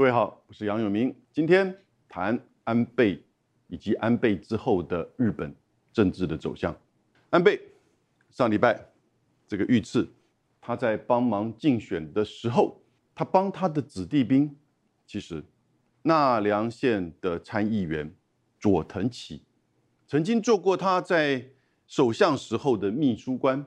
[0.00, 1.14] 各位好，我是杨永明。
[1.30, 1.76] 今天
[2.08, 3.22] 谈安倍
[3.66, 5.54] 以及安倍之后的日本
[5.92, 6.74] 政治的走向。
[7.28, 7.60] 安倍
[8.30, 8.82] 上礼拜
[9.46, 10.08] 这个遇刺，
[10.58, 12.80] 他在帮忙竞选的时候，
[13.14, 14.56] 他帮他的子弟兵，
[15.06, 15.44] 其实
[16.04, 18.10] 奈良县的参议员
[18.58, 19.42] 佐藤启
[20.06, 21.50] 曾经做过他在
[21.86, 23.66] 首相时候的秘书官。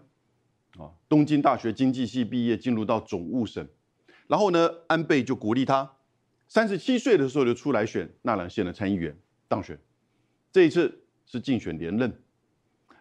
[0.80, 3.68] 啊，东京大学经济系毕业，进入到总务省，
[4.26, 5.94] 然后呢，安倍就鼓励他，
[6.54, 9.18] 三十七岁的时候就出来选奈良县的参议员，
[9.48, 9.76] 当选。
[10.52, 12.16] 这一次是竞选连任。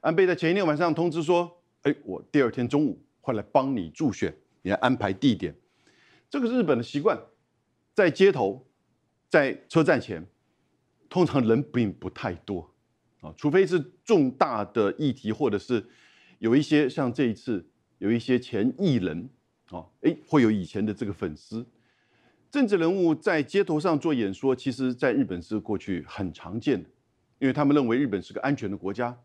[0.01, 5.55] 安倍在前一天晚上通知说：“哎，我第二天中午会来帮你助选，你来安排地点。”
[6.31, 7.21] 这个日本的习惯，
[7.93, 8.67] 在街头，
[9.29, 10.27] 在车站前，
[11.11, 12.73] 通常人并不太多
[13.21, 15.85] 啊，除非是重大的议题或者是。
[16.39, 17.63] 有一些像这一次，
[17.99, 19.29] 有一些前艺人，
[19.69, 21.67] 哦，哎，会有以前的这个粉丝，
[22.53, 26.87] 政治人物在街头上做演说，其实在日本是过去很常见的，
[27.39, 29.19] 因为他们认为日本是个安全的国家，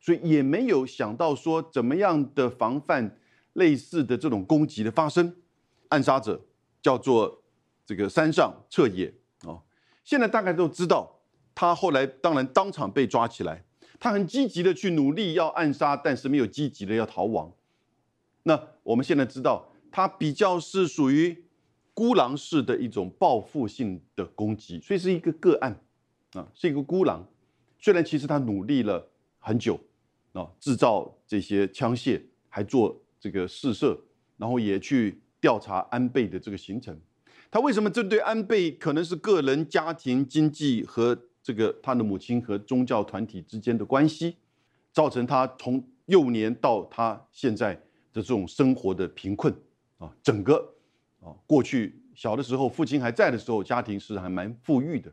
[0.00, 3.16] 所以也没有想到说怎么样的防范
[3.52, 5.32] 类似的这种攻击的发生。
[5.90, 6.44] 暗杀者
[6.82, 7.44] 叫做
[7.86, 9.62] 这个山上彻也，哦，
[10.02, 11.20] 现在大概都知道，
[11.54, 13.64] 他后来当然当场被抓起来。
[14.00, 17.52] 他很积极的去努力要暗杀，但是没有积极的要逃亡。
[18.42, 21.44] 那我们现在知道，他比较是属于
[21.94, 25.80] 孤狼式的一种报复性的攻击，所以是一个个案
[26.32, 27.26] 啊，是一个孤狼。
[27.78, 29.78] 虽然其实他努力了很久
[30.32, 33.98] 啊，制造这些枪械，还做这个试射，
[34.36, 36.98] 然后也去调查安倍的这个行程。
[37.50, 41.18] 他为什么针对安倍可能是个人、家庭、经济和？
[41.44, 44.36] 这个他的母亲和宗教团体之间的关系，
[44.92, 47.74] 造成他从幼年到他现在
[48.12, 49.52] 的这种生活的贫困
[49.98, 50.72] 啊，整个
[51.22, 55.10] 啊过去小的时候父亲还在的时候，家庭是还蛮富裕的，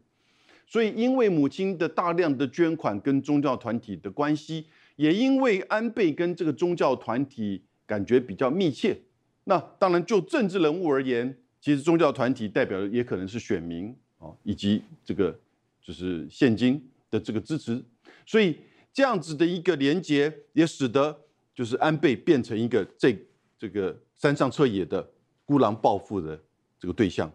[0.67, 4.65] 所以因为母亲的大量的捐款跟宗教团体的关系，
[4.97, 8.97] 也因为安倍跟这个宗教团体感觉比较密切，
[9.45, 15.39] 那当然就政治人物而言，其实宗教团体代表的也可能是选民啊，以及这个。
[15.81, 17.83] 就是现金的这个支持，
[18.23, 18.55] 所以
[18.93, 21.19] 这样子的一个连接，也使得
[21.55, 23.17] 就是安倍变成一个这
[23.57, 25.09] 这个山上彻野的
[25.49, 26.39] 孤狼报复的
[26.79, 27.31] 这个对象，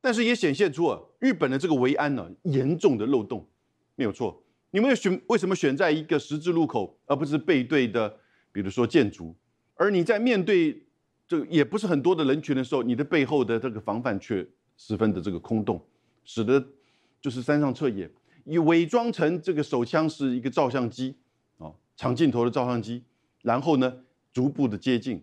[0.00, 3.46] 但是也显现出啊，日本的这个维安呢严重的漏洞，
[3.94, 4.42] 没有错。
[4.72, 8.12] 你们选为什么选在一个十字路口，而不是背对的，
[8.50, 9.32] 比如说建筑？
[9.76, 10.82] 而你在面对
[11.28, 14.44] 这也不是很多的人群的时候，你的背后的这个防范却
[14.76, 15.80] 十分的这个空洞，
[16.24, 16.64] 使得。
[17.20, 18.10] 就是山上彻野，
[18.44, 21.14] 以伪装成这个手枪是一个照相机，
[21.58, 23.04] 啊，长镜头的照相机，
[23.42, 23.98] 然后呢，
[24.32, 25.22] 逐步的接近，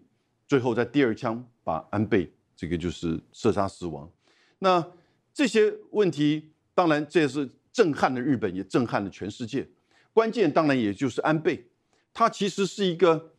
[0.49, 4.11] 最后在第二枪把安倍这个就是射杀死亡。
[4.57, 4.83] 那
[5.31, 9.69] 这些问题，当然这也是震撼了日本，也震撼了全世界。
[10.11, 11.63] 关键当然也就是安倍，
[12.11, 13.33] 他其实是一个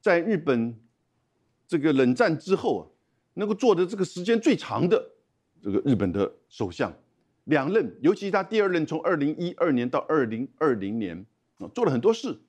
[0.00, 0.74] 在日本
[1.68, 2.82] 这个冷战之后啊，
[3.34, 5.10] 能够做的这个时间最长的
[5.62, 6.90] 这个日本的首相。
[7.44, 11.26] 两任，尤其他第二任，从二零一二年到二零二零年
[11.58, 12.40] 啊，做了很多事。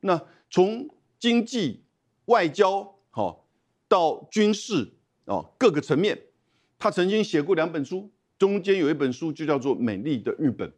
[0.00, 0.18] 那
[0.48, 1.84] 从经济、
[2.24, 3.46] 外交，好
[3.88, 4.88] 到军事
[5.24, 6.18] 哦，各个层面，
[6.78, 10.68] 他曾经写过两本书，中间有一本书就叫做《美丽的日本》，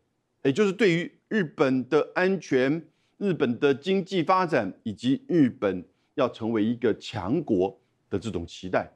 [0.45, 2.87] 也就是对于日本的安全、
[3.19, 5.85] 日本的经济发展以及日本
[6.15, 7.79] 要成为一个强国
[8.09, 8.91] 的这种期待。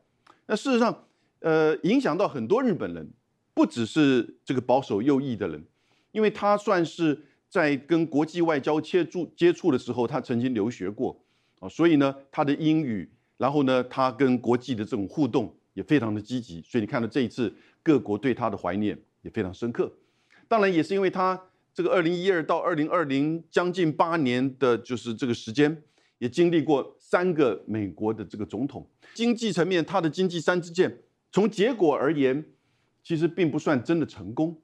[0.47, 1.07] 那事实上，
[1.41, 3.13] 呃，影响到很多日本人。
[3.57, 5.65] 不只是这个保守右翼的人，
[6.11, 7.17] 因为他算是
[7.49, 11.17] 在跟国际外交接触接触的时候，他曾经留学过
[11.61, 13.09] 啊，所以呢，他的英语，
[13.44, 19.93] 然后呢，他跟国际的这种互动也非常的积极，所以你看到这一次各国对他的怀念也非常深刻。
[20.49, 21.38] 当然，也是因为他
[21.75, 25.83] 这个二零一二到二零二零将近八年的就是这个时间，
[26.16, 32.47] 也经历过三个美国的这个总统，经济层面他的经济三支箭，从结果而言。
[33.07, 34.59] 其实并不算真的成功。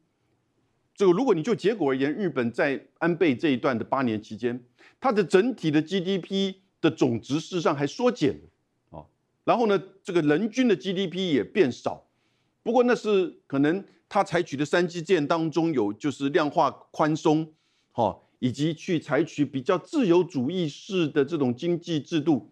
[0.95, 4.59] 这个，如果你就结果而言，日本在安倍这一段的八年期间，
[4.99, 8.50] 它的整体的 GDP 的总值事实上还缩减了。
[9.45, 12.07] 然后呢，这个人均的 GDP 也变少。
[12.63, 17.53] 不过那是可能他采取的三基建当中有就是量化宽松，
[17.93, 22.51] 哈，以及去采取比较自由主义式的这种经济制度，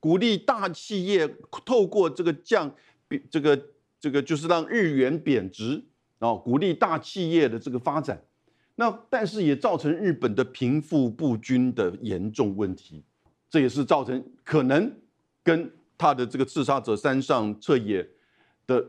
[0.00, 2.74] 鼓励大企业透过这个降
[3.30, 3.68] 这个。
[4.00, 5.82] 这个就是让日元贬值，
[6.18, 8.22] 然后鼓励大企业的这个发展，
[8.74, 13.02] 那但是也造成日本的贫富不均的严重问题，
[13.48, 14.94] 这也是造成可能
[15.42, 18.06] 跟他的这个刺杀者山上彻野
[18.66, 18.84] 的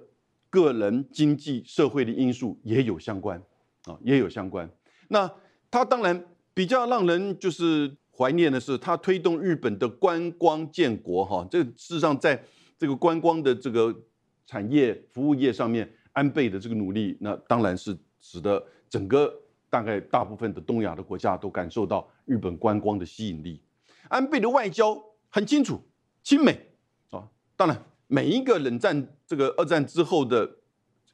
[0.50, 3.42] 个人经济社会的因素也有相关
[3.86, 4.70] 啊，也有相关。
[5.10, 5.32] 那
[5.70, 12.42] 他当然比较让人就是怀念的是，他推动日本的观光建国哈，这事实上在
[12.78, 13.94] 这个观光的这个
[14.46, 19.34] 产业服务业上面，安倍的这个努力，那当然是使得整个
[19.70, 23.62] 大概大部分的东亚的国家都感受到日本观光的吸引力。
[24.08, 24.98] 安倍的外交
[25.30, 25.82] 很清楚，
[26.24, 26.58] 亲美，
[27.56, 30.58] 当然每一个冷战这个二战之后的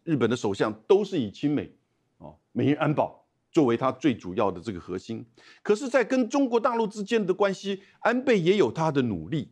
[0.03, 1.73] 日本的首相都是以亲美
[2.17, 3.19] 啊、美日安保。
[3.53, 5.25] 作为他最主要的这个核心，
[5.61, 9.51] 可是，在跟中国大陆之间的关系，安倍也有他的努力。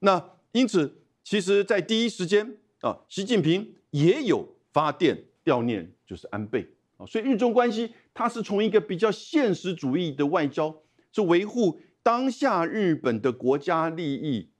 [0.00, 7.06] 那因此，其实，在第一时间啊，习近平也有发电悼念，就是安倍啊。
[7.06, 10.82] 所以，日中关系，它是从一个比较现实主义的外交，
[11.12, 14.50] 是维护当下日本的国家利益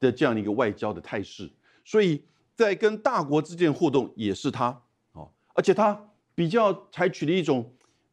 [0.00, 1.48] 的这样的一个外交的态势。
[1.84, 2.24] 所以
[2.56, 4.82] 在跟大国之间互动，也是他
[5.12, 7.72] 哦，而且他比较采取的一种。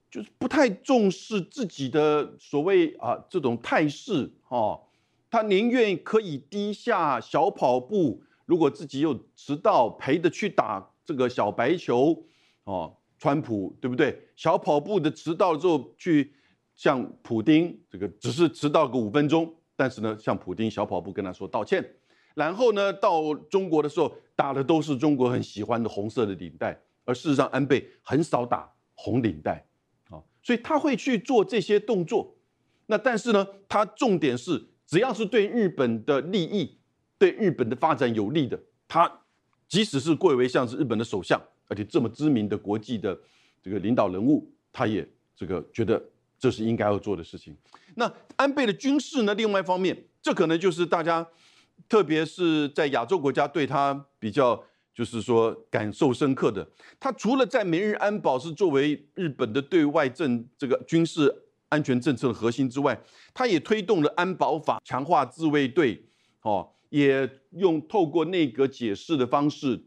[0.10, 4.82] 就是不太重视自己的所谓啊这种态势哦，
[5.30, 12.24] 他宁愿可以低下小跑步，如果自己又迟到，陪着去打这个小白球
[12.64, 14.30] 哦，川普对不对？
[14.38, 16.32] 小跑步的迟到之后去
[16.74, 21.82] 向普丁这个只是迟到个五分钟，但是呢向普丁小跑步跟他说道歉，
[22.34, 29.66] 然后呢到中国的时候打的都是中国很喜欢的红色的领带，而事实上安倍很少打红领带。
[30.10, 32.36] 啊所以他会去做这些动作，
[32.86, 36.78] 那但是呢，他重点是只要是对日本的利益、
[37.18, 38.58] 对日本的发展有利的，
[38.88, 39.12] 他
[39.68, 43.20] 即使是贵为像是日本的首相，而且这么知名的国际的
[43.62, 46.02] 这个领导人物，他也这个觉得
[46.40, 47.56] 这是应该要做的事情。
[47.96, 49.34] 那安倍的军事呢？
[49.34, 51.28] 另外一方面，这可能就是大家，
[51.90, 54.64] 特别是在亚洲国家对他比较。
[54.98, 56.68] 就是说，感受深刻的，
[57.00, 61.32] 他除了在美日安保是作为日本的对外政这个军事
[61.70, 63.00] 安全政策的核心之外，
[63.32, 66.04] 他也推动了安保法，强化自卫队，
[66.42, 69.80] 哦，也用透过内阁解释的方式，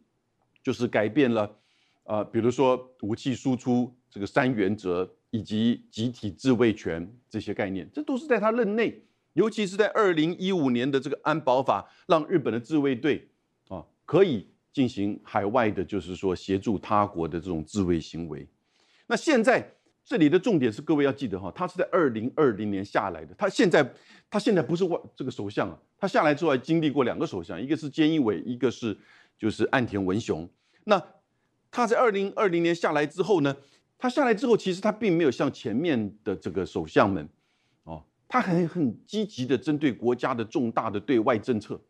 [0.63, 1.57] 就是改变了，
[2.05, 13.29] 呃，比如说武器输出这个三原则以及集体自卫权这些概念，这都是在他任内，尤其是在二零一五年的这个安保法，让日本的自卫队
[13.69, 14.47] 啊可以。
[14.73, 18.47] 进行海外的，就是说协助他国的这种自卫行为。
[19.09, 19.69] 那现在
[20.05, 23.35] 这里的重点是，各位要记得哈，他是在二零二零年下来的。
[23.37, 23.93] 他现在
[24.31, 28.97] 他现在不是外这个首相啊，他下来之后还经历过两个首相，一个是菅义伟，一个是
[29.37, 30.49] 就是岸田文雄。
[30.85, 31.03] 那
[31.73, 33.57] 他在二零二零年下来之后呢，
[34.01, 37.29] 他下来之后，其实他并没有像前面的这个首相们
[37.85, 41.81] 哦，他很很积极的针对国家的重大的对外政策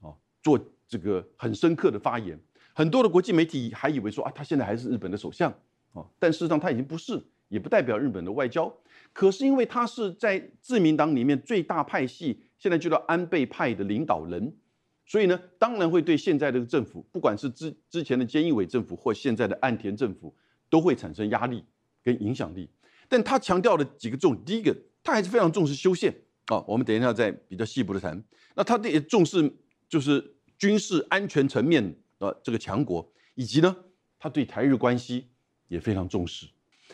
[0.00, 0.60] 哦做。
[0.86, 2.38] 这个很深刻的发言，
[2.74, 5.50] 很多的国际媒体还以为说啊，他现在还是日本的首相
[5.94, 8.72] 啊，但事实上他已经不是，也不代表日本的外交。
[9.14, 14.54] 可是因为他是在自民党里面最大派系，现在就叫安倍派的领导人，
[15.06, 20.32] 所以呢，当然会对现在的政府，不管是之之前的菅义伟政府或现在的岸田政府，
[20.68, 21.64] 都会产生压力
[22.02, 22.68] 跟影响力。
[23.08, 26.14] 但他强调的几个重点，第一个，他还是非常重视修宪
[26.46, 28.22] 啊，我们等一下再比较细部的谈。
[28.54, 29.52] 那他也重视
[29.88, 30.32] 就是。
[30.56, 33.76] 军事安全层面的这个强国，以及呢，
[34.20, 35.26] 他对台日关系
[35.66, 36.46] 也非常重视。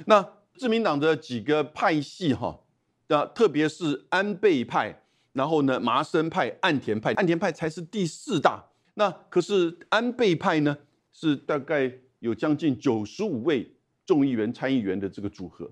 [0.07, 2.65] 那自民党的几个派系哈，
[3.09, 5.03] 那特别是安倍派，
[5.35, 8.71] 然后呢，麻生派、岸田派，岸田派才是第四大。
[8.95, 10.79] 那可是安倍派呢，
[11.13, 13.71] 是大概有将近九十五位
[14.07, 15.71] 众议员、参议员的这个组合，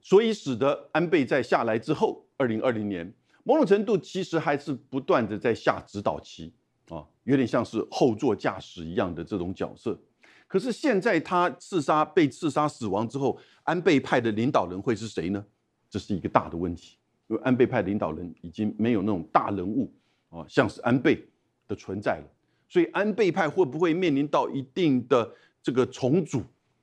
[0.00, 6.54] 所以使得安倍在下来之后，二零二零年，某种程度其实还是不断的在下指导棋。
[6.90, 10.00] 啊，有点像是后座驾驶一样的这种角色。
[10.46, 15.44] 可是现在他刺杀被刺杀死亡之后，安倍派的领导人会是谁呢？
[15.90, 19.92] 这是一个大的问题，因为安倍派领导人已经没有那种大人物
[20.30, 21.22] 啊，像是安倍
[21.66, 22.24] 的存在了。
[22.70, 25.30] 所以安倍派会不会面临到一定的
[25.68, 26.42] 这个重组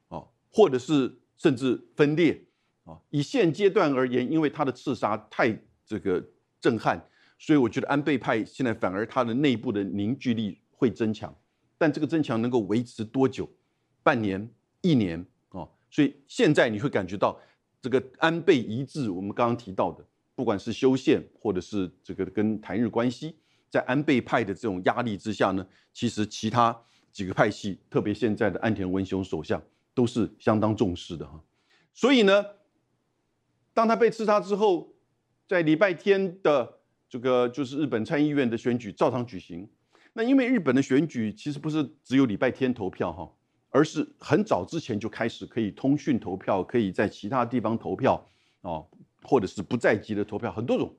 [0.09, 2.39] 啊，或者是甚至分裂
[2.83, 2.95] 啊？
[3.09, 6.23] 以现阶段而言，因为他的刺杀太这个
[6.61, 7.03] 震撼。
[7.39, 11.35] 所以我觉得安倍派现在反而他的内部的凝聚力会增强，
[11.79, 13.49] 但这个增强能够维持多久？
[14.03, 14.47] 半年、
[14.81, 15.67] 一年啊？
[15.89, 17.35] 所以现在你会感觉到
[17.81, 23.35] 这个安倍一致，我们刚刚提到的，不管是修宪或者是这个跟台日关系，
[23.67, 26.79] 在安倍派的这种压力之下呢，其实其他
[27.15, 31.41] 几个派系，特别现在的岸田文雄首相都是相当重视的哈。
[31.93, 32.45] 所以呢，
[33.73, 34.93] 当他被刺杀之后，
[35.47, 36.73] 在礼拜天的。
[37.07, 39.69] 这个就是日本参议院的选举照常举行，
[40.13, 43.31] 那因为日本的选举其实不是只有礼拜天投票哈，
[43.69, 48.27] 而是很早之前就开始可以通讯投票，可以在其他地方投票
[48.61, 48.85] 哦，
[49.21, 50.93] 或者是不在籍的投票，很多种。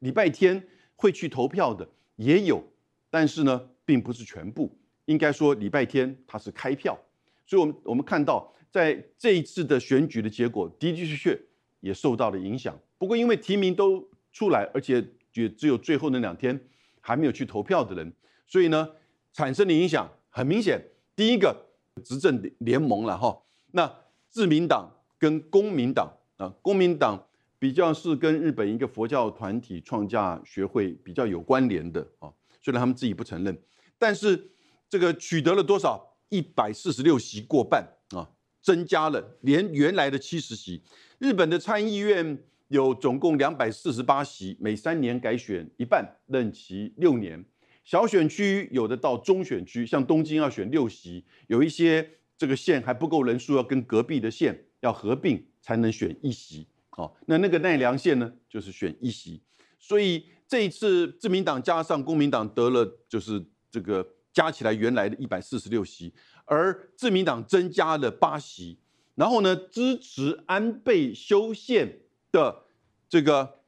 [0.00, 0.62] 礼拜天
[0.96, 2.62] 会去投票的也有，
[3.08, 4.76] 但是呢，并不是全部。
[5.12, 6.98] 应该说礼拜天它是开票，
[7.46, 11.38] 所以我们我们看到在这一次的选举的结果的的确确
[11.80, 12.76] 也受到了影响。
[12.96, 15.04] 不过因为提名都出来，而且
[15.34, 16.58] 也只有最后那两天
[17.00, 18.12] 还没有去投票的人。
[18.46, 18.88] 所以呢，
[19.32, 20.82] 产生的影响很明显。
[21.14, 21.54] 第一个
[22.02, 23.42] 执政联盟了哈，
[23.72, 23.92] 那
[24.30, 27.22] 自民党跟公民党啊，公民党
[27.58, 33.56] 比较是跟日本一个佛教团体创价学会比较有关联的啊，虽然他们自己不承认，
[33.98, 34.50] 但是
[34.92, 36.18] 这个取得了多少？
[36.28, 38.28] 一百四十六席过半啊，
[38.60, 40.82] 增加了连原来的七十席。
[41.18, 47.42] 日本的参议院有总共两百四十八席，每三年改选一半，任期六年。
[47.84, 52.06] 小选区有的到中选区，像东京要选六席，有一些
[52.36, 56.66] 这个县还不够人数，要跟隔壁的县要合并才能选一席。
[56.98, 59.40] 哦，那那个奈良县呢，就是选一席。
[59.78, 66.12] 所以这一次自民党加上公民党得了，就是这个加起来原来的一百四十六席，
[66.44, 68.78] 而自民党增加了八席。
[69.14, 72.64] 然后呢，支持安倍修宪的
[73.08, 73.58] 这个。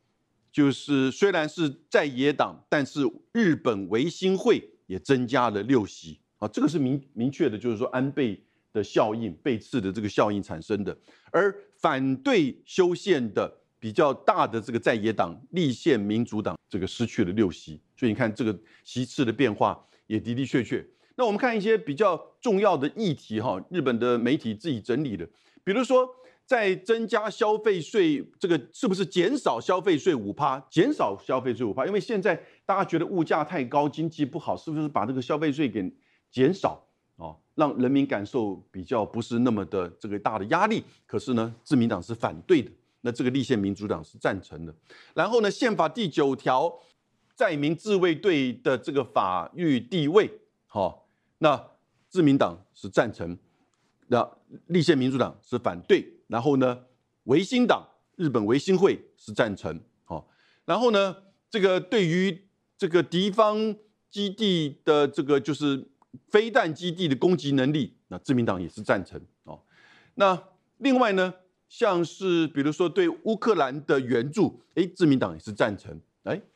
[0.54, 3.00] 就是虽然是在野党，但是
[3.32, 8.40] 日本维新会也增加了六席啊，这个是明明确的，就是说安倍
[8.72, 10.96] 的效应、背刺的这个效应产生的。
[11.32, 20.84] 而反对修宪的比较大的这个在野党立宪民主党，这个失去了六席，所以你看这个席次的变化也的的确确。
[21.16, 25.28] 那我们看一些比较重要的议题哈，日本的媒体自己整理的，
[25.62, 26.08] 比如说。
[26.46, 30.60] 在增加消费税，这个是不是减少消费税五趴？
[30.68, 35.90] 减少消费税五趴，因为现在大家觉得物价太高，经济不好，是不是把这个消费税给
[36.30, 40.84] 减少哦，让人民感受比较不是那么的这个大的压力？
[41.06, 42.70] 可是呢，自民党是反对的，
[43.00, 44.74] 那这个立宪民主党是赞成的。
[45.14, 46.70] 然后呢，宪法第九条
[47.34, 50.30] 在民自卫队的这个法律地位，
[50.66, 51.70] 好，那
[52.08, 53.36] 自民党是赞成，
[54.08, 54.28] 那
[54.66, 56.06] 立宪民主党是反对。
[56.28, 56.84] 然后呢，
[57.24, 57.86] 维新党
[58.16, 60.28] 日本维新会是赞成，好，
[60.64, 61.16] 然后呢，
[61.50, 62.46] 这个对于
[62.78, 63.76] 这个敌方
[64.10, 65.86] 基地的这个就是
[66.28, 69.60] 飞弹基地的攻击能力，那自民党也是赞成，哦，
[70.14, 70.40] 那
[70.78, 71.34] 另外呢，
[71.68, 76.00] 像是比如说对乌克兰的援助，哎，自民党也是赞成，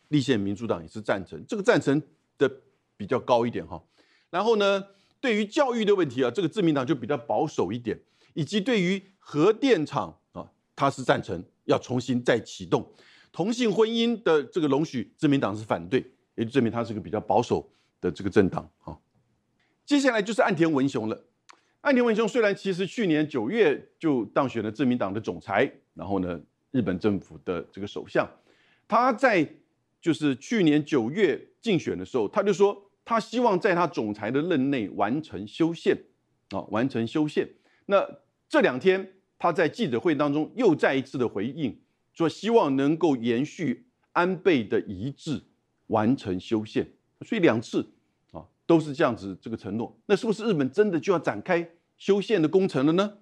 [0.08, 2.02] 立宪民主党也是赞成，这个赞成
[2.36, 2.50] 的
[2.96, 3.82] 比较高一点哈。
[4.30, 4.84] 然后呢，
[5.20, 7.98] 对于教育的问题啊，这个自民党就比较保守一点，
[8.34, 12.90] 以及对于核电厂啊，他是赞成要重新再启动
[13.32, 18.96] 同性婚姻的这个容许，自民党是反对，也就证明他是个比较保守的这个政党啊。
[19.84, 21.24] 接下来就是岸田文雄了。
[21.82, 28.28] 岸田文雄虽然其实去年九月就当选了自民党的总裁，然后呢，日本政府的这个首相，
[28.88, 29.48] 他在
[30.00, 35.96] 就是去年九月竞选的时候，他就说他希望在他总裁的任内完成修宪
[36.50, 37.48] 啊，完成修宪。
[37.86, 38.06] 那
[38.48, 39.14] 这两天。
[39.40, 41.80] 他在记者会当中又再一次的回应，
[42.12, 45.40] 说希望能够延续安倍的遗志，
[45.86, 46.84] 完成修宪。
[47.20, 47.88] 所以两次
[48.32, 49.96] 啊都是这样子这个承诺。
[50.06, 53.18] 那是不是日本真的就要展开修宪的工程了呢？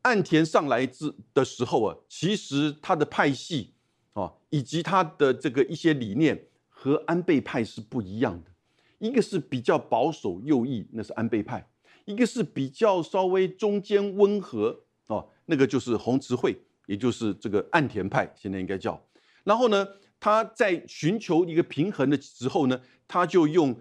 [0.00, 3.74] 岸田上来之的时候啊，其实他的派系
[4.20, 8.50] 啊以及他的这个一些理念和安倍派是不一样的。
[8.98, 11.60] 一个是比较保守右翼，那是安倍派；
[12.04, 14.80] 一个是比较稍微中间温和。
[15.06, 19.02] 哦那个就是红池会，也就是这个岸田派，现在应该叫。
[19.44, 19.88] 然后呢，
[20.20, 23.74] 他在寻求一个平衡的时候呢，他就用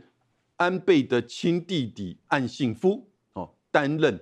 [0.56, 4.18] 安倍的亲弟弟岸信夫哦担任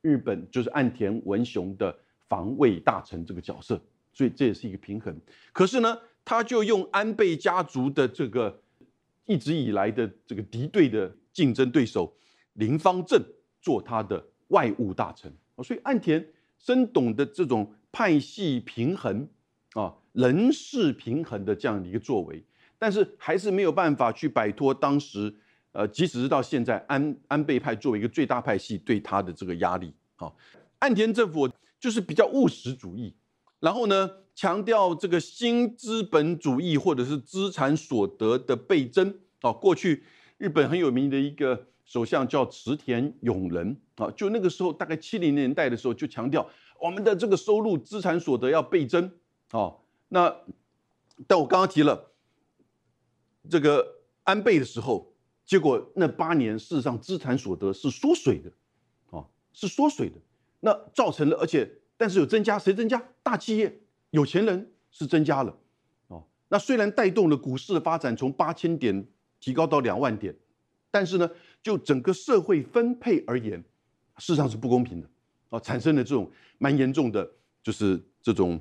[0.00, 1.94] 日本就是岸田文雄的
[2.30, 3.78] 防卫大臣这个角色，
[4.16, 5.14] 所以这也是一个平衡。
[5.52, 8.62] 可是呢，他就用安倍家族的这个
[9.26, 12.16] 一直以来的这个敌对的竞争对手
[12.54, 13.22] 林方正
[13.60, 15.30] 做他的外务大臣
[15.62, 16.26] 所以岸田。
[16.58, 19.28] 深懂得这种派系平衡
[19.74, 22.42] 啊、人事平衡的这样的一个作为，
[22.78, 25.32] 但是还是没有办法去摆脱当时，
[25.72, 30.32] 呃，即使是到现在，安安倍派作为一个最大派系对他的这个压力啊。
[30.78, 33.14] 岸田政府就是比较务实主义，
[33.60, 39.52] 然后呢，强调这个新资本主义或者是资产所得的倍增啊。
[39.52, 40.04] 过去
[40.38, 41.66] 日本很有名的一个。
[41.88, 46.44] 首相叫池田勇人啊，就那个时候大概七零年代的时候就强调
[46.80, 49.08] 我们的这个收入资产所得要倍增
[49.52, 49.72] 啊。
[50.08, 50.36] 那
[51.28, 52.10] 但我刚刚提了
[53.48, 58.50] 这个安倍的时候，结果那八年事实上资产所得是缩水的，
[59.16, 60.16] 啊，是缩水的，
[60.58, 63.02] 那造成了，而且但是有增加，谁增加？
[63.22, 65.56] 大企业、有钱人是增加了，
[66.08, 69.06] 哦，那虽然带动了股市的发展，从八千点
[69.40, 70.34] 提高到两万点，
[70.90, 71.30] 但是呢，
[71.62, 73.58] 就整个社会分配而言，
[74.18, 75.08] 事实上是不公平的，
[75.50, 77.28] 啊，产生了这种蛮严重的，
[77.62, 78.60] 就是这种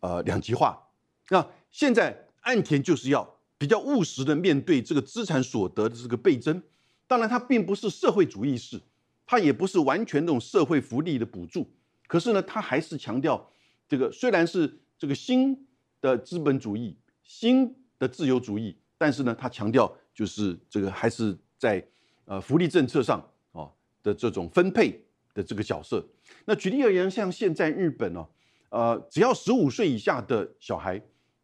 [0.00, 0.80] 呃两极化。
[1.28, 3.36] 那现在岸田就是要。
[3.60, 6.62] 比较务实的面对这个资产所得的这个倍增，
[7.06, 8.80] 当然它并不是社会主义式，
[9.26, 11.70] 它也不是完全那种社会福利的补助，
[12.10, 13.48] 可是呢，他还是强调
[13.86, 15.56] 这个虽然是这个新
[16.00, 21.86] 的资本主义、新的自由主义，但是呢，他强调就是这个还是在
[22.24, 23.70] 呃福利政策上啊
[24.02, 25.00] 的这种分配
[25.32, 26.04] 的这个角色。
[26.46, 28.26] 那举例而言，像现在日本哦，
[28.70, 31.00] 呃，只要十五岁以下的小孩，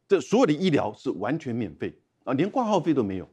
[0.09, 1.97] 这所有的医疗是完全免费。
[2.25, 3.25] 啊，连挂号费都没有，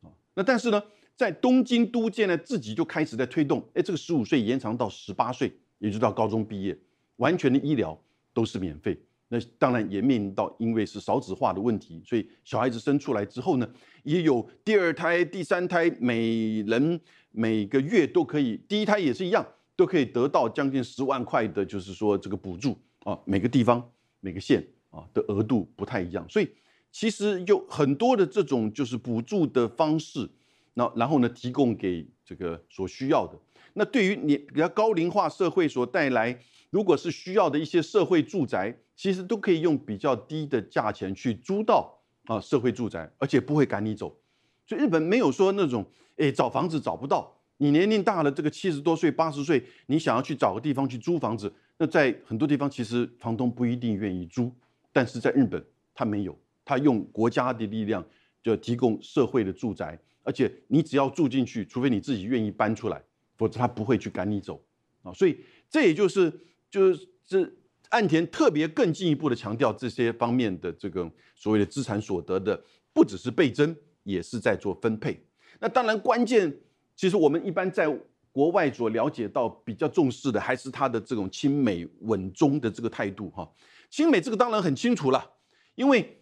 [0.00, 0.82] 啊，那但是呢，
[1.14, 6.78] 在东京都建呢自己就开始在推动，哎，这个十五岁延长到十八岁，也就到高中毕业，
[7.16, 7.98] 完全的医疗
[8.32, 8.98] 都是免费。
[9.28, 13.68] 那当然也面临到，因为是少子化的问题，所以小孩子生出来之后呢，
[14.02, 26.48] 也有第二胎、第三胎，每人每个月都可以，第一胎也是一样，都可以得到将近十万块的，就是说这个补助啊，每个地方每个县啊的额度不太一样，所以。
[26.90, 30.26] 其实有很多的这种就是补助的方式，
[30.72, 33.38] 那然后呢提供给这个所需要的。
[33.74, 36.38] 那对于你比较高龄化社会所带来，
[36.70, 44.18] 如果是需要的一些社会住宅，其实都可以用比较低的价钱去租到啊社会住宅，而且不会赶你走。
[44.66, 54.52] 所以日本没有说那种诶找房子找不到，你年龄大了，这个七十多岁、八十岁，你想要去找个地方去租房子，那在很多地方其实房东不一定愿意租，
[54.92, 56.38] 但是在日本他没有。
[56.64, 58.04] 他用国家的力量
[58.42, 63.02] 就提供社会的住宅，而且你只要住进去，除非你自己愿意搬出来，
[63.38, 64.62] 否则他不会去赶你走
[65.02, 65.10] 啊。
[65.14, 66.30] 所以这也就是
[66.70, 67.50] 就是这
[67.88, 75.24] 岸田特别更进一步的强调这些方面的这个所谓的资产所得的，不只是倍增，也是在做分配。
[75.58, 76.54] 那当然关键，
[76.94, 77.88] 其实我们一般在
[78.30, 83.50] 国外所了解到比较重视的，还是他的这种亲美稳中的这个态度哈。
[83.88, 85.32] 亲美这个当然很清楚了，
[85.74, 86.14] 因为。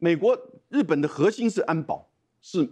[0.00, 2.10] 美国、日本的核心是安保，
[2.42, 2.68] 是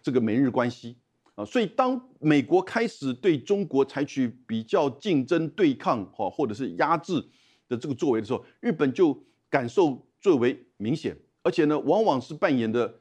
[0.00, 0.96] 这个美日关系
[1.36, 7.24] 啊，所以当美国开始对中国采取比较竞争对抗哈，或者是压制
[7.68, 9.16] 的这个作为的时候，日本就
[9.48, 12.92] 感受最为明显，而且呢，往往是扮演的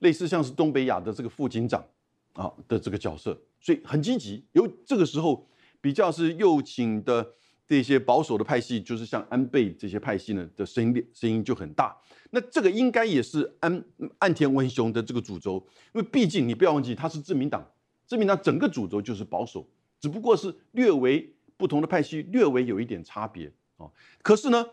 [0.00, 1.84] 类似像是东北亚的这个副警长
[2.32, 4.44] 啊的这个角色，所以很积极。
[4.52, 5.48] 由这个时候
[5.80, 7.34] 比较是右倾的。
[7.66, 11.96] 这些保守的派系，就是像安倍这些派系呢的声音声音就很大。
[12.30, 13.84] 那这个应该也是安
[14.18, 15.54] 岸田文雄的这个主轴，
[15.92, 17.68] 因为毕竟你不要忘记，他是自民党，
[18.06, 23.90] 自民党整个主轴就是保守，只不过是略微不同的派系，略微有一点差别啊。
[24.22, 24.64] 可是呢，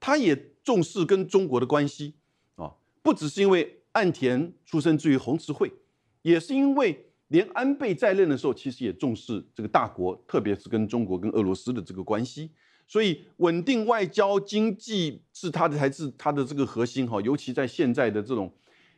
[0.00, 2.14] 他也重视跟中国的关系
[2.56, 5.72] 啊，不只是因为岸田出生自于红词会，
[6.22, 7.06] 也是因为。
[7.30, 12.50] 连安倍在任的时候，其实也重视这个大国，特别是跟中国、跟俄罗斯的这个关系。
[12.88, 17.20] 所以，稳定外交、经济是他的，才是他的这个核心哈。
[17.20, 18.52] 尤其在现在的这种，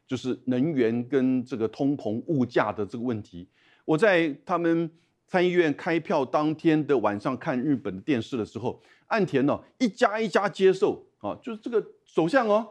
[0.06, 3.46] 就是能源跟这个通膨、物价的这个问题。
[3.84, 4.90] 我在他们
[5.26, 12.66] 参议院开票当天的晚上看日本的电视的时候，岸田呢一家一家接受啊，就是这个首相哦，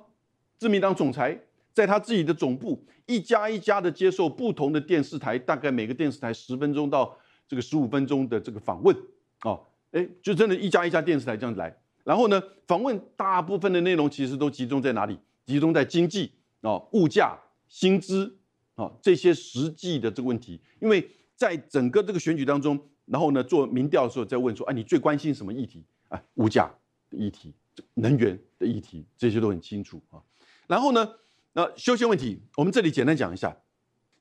[0.57, 1.39] 自民党总裁。
[1.73, 8.95] 在他自己的总部，一家一家的接受不同的电视台，大概每个电视台十分钟到这个十五分钟的这个访问，
[9.43, 15.17] 哦，哎，就真的一家一家电视台这样来，然后呢，访问大部分的内容其实都集中在哪里？
[15.45, 16.31] 集中在经济
[16.61, 18.37] 啊、物价、薪资
[18.75, 20.61] 啊这些实际的这个问题。
[20.79, 25.83] 因为在整个这个选举当中，然后呢做民调的时候，再问说，哎，你最关心什么议题？
[26.09, 26.69] 啊，物价
[27.09, 27.53] 的议题、
[27.93, 30.19] 能源的议题，这些都很清楚啊。
[30.67, 31.09] 然后呢？
[31.53, 33.57] 那修宪问题，我们这里简单讲一下。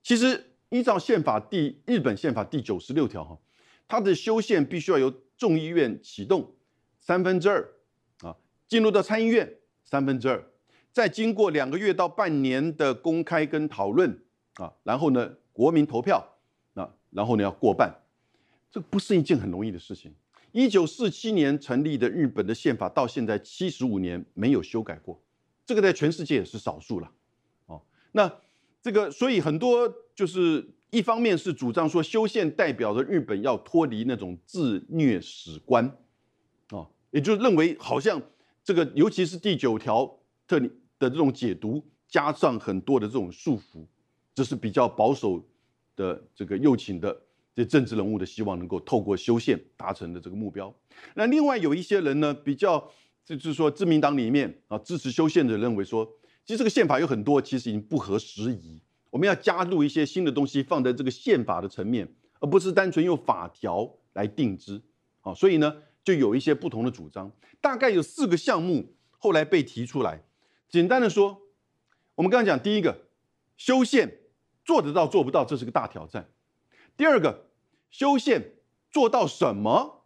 [0.03, 3.39] 其实依照宪法第日本宪法第九十六条哈，
[3.87, 6.55] 它的修宪必须要由众议院启动
[6.99, 7.73] 三分之二
[8.23, 10.45] 啊，进入到参议院三分之二，
[10.91, 14.23] 再经过两个月到半年的公开跟讨论
[14.55, 16.37] 啊，然后呢国民投票
[16.75, 17.95] 啊，然后呢要过半，
[18.73, 20.13] 这不是一件很容易的事情。
[20.51, 25.23] 一九四七年成立的日本的宪法到现在七十五年没有修改过，
[25.65, 27.09] 这个在全世界也是少数了。
[28.13, 28.33] 那
[28.83, 35.85] 这个，所以很多就是一方面是主张说修宪代表着日本要脱离那种自虐史观，
[36.71, 38.21] 啊，也就认为好像
[38.65, 40.69] 这个，尤其是第九条特的
[40.99, 43.87] 这种解读，加上很多的这种束缚，
[44.35, 45.43] 这是比较保守
[45.95, 47.21] 的这个右倾的
[47.55, 50.75] 这政治人物的希望能够透过修宪达成的这个目标。
[51.15, 52.91] 那另外有一些人呢，比较
[53.25, 56.11] 就是说自民党里面啊支持修宪的认为说，
[56.51, 64.83] 其实这个宪法有很多其实已经不合时宜，我们要加入一些新的东西放在这个宪法的层面，而不是单纯用法条来定之。
[65.21, 70.25] 好，所以呢就有一些不同的主张，大概有四个项目后来被提出来。
[70.69, 71.41] 简单的说，
[72.17, 73.03] 我们刚刚讲第一个
[73.57, 74.17] 修宪。
[74.63, 76.31] 做得到做不到，这是个大挑战。
[76.97, 77.47] 第二个，
[77.91, 78.57] 修宪
[78.91, 80.05] 做到什么？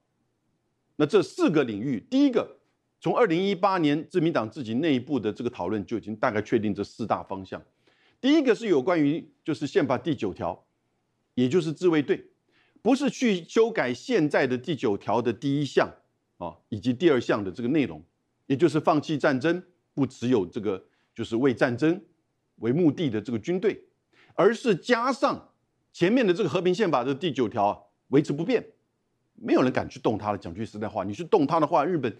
[0.96, 2.58] 那这四个领域，第一个，
[3.04, 7.62] 从二零一八年自民党自己内部的这个讨论就已经大概确定这四大方向。
[8.18, 10.64] 第一个是有关于就是宪法第九条，
[11.34, 12.24] 也就是自卫队，
[12.80, 15.86] 不是去修改现在的第九条的第一项
[16.38, 18.02] 啊，以及第二项的这个内容，
[18.46, 19.62] 也就是放弃战争，
[19.92, 20.82] 不持有这个
[21.14, 22.00] 就是为战争
[22.60, 23.84] 为目的的这个军队。
[24.32, 25.50] 而是加上
[25.92, 28.64] 前面的这个和平宪法的第九条啊，维持不变，
[29.34, 30.38] 没有人敢去动它了。
[30.38, 32.16] 讲句实在话，你去动它的话，日本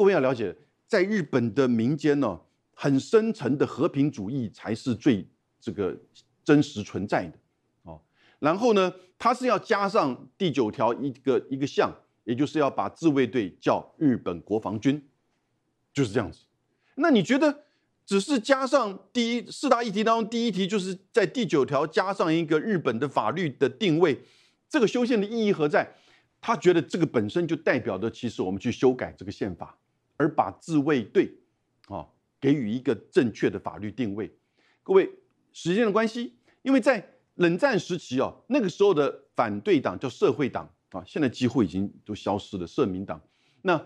[0.00, 2.40] 各位要了解，在日本的民间呢，
[2.72, 5.28] 很深层的和平主义才是最
[5.60, 5.94] 这个
[6.42, 7.34] 真实存在的
[7.82, 8.00] 哦。
[8.38, 15.06] 然后呢，它是要加上第九条一个一个项，也就是要把自卫队叫日本国防军，
[15.92, 16.44] 就是这样子。
[16.94, 17.64] 那你觉得？
[18.06, 24.18] 只是加上第一四大议题当中第一题，就是在第九条加上一个日本的法律的定位，
[24.66, 25.94] 这个修宪的意义何在？
[26.40, 29.76] 他觉得这个本身就代表着，其实我们去修改这个宪法，
[30.20, 31.32] 而把自卫队
[31.88, 32.06] 啊
[32.38, 34.30] 给予一个正确的法律定位。
[34.82, 35.10] 各位，
[35.50, 43.18] 时间的关系，因为在冷战时期啊，那个时候的反对党叫社会党啊，现在几乎已经都消失了，社民党。
[43.62, 43.82] 那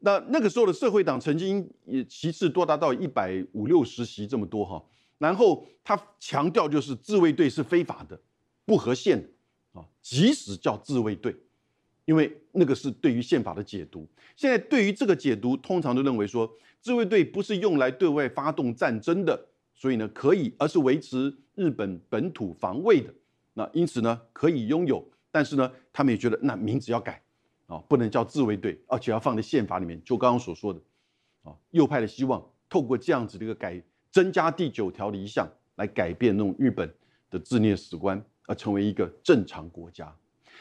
[0.00, 4.84] 那那个时候的社会党曾经也席次多达到一百五六十席这么多哈，
[5.18, 8.20] 然后他强调就是自卫队是非法的，
[8.64, 9.28] 不合宪的
[9.80, 11.36] 啊，即使叫自卫队，
[12.08, 14.08] 因为那个是对于宪法的解读。
[14.34, 19.38] 现在对于这个解读，通常都认为说自卫队不是用来对外发动战争的，
[19.74, 23.12] 所以呢可以，而是维持日本本土防卫的。
[23.52, 27.22] 那因此呢可以拥有，但是呢他们也觉得那名字要改。
[27.66, 30.02] 啊，不能叫自卫队，而且要放在宪法里面。
[30.02, 30.80] 就刚刚所说的，
[31.42, 33.78] 啊，右派的希望透过这样子的一个改，
[34.10, 36.90] 增加第九条的一项，来改变那种日本
[37.28, 40.10] 的自虐史观，而成为一个正常国家。